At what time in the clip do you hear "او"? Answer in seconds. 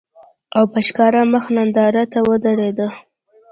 0.57-0.63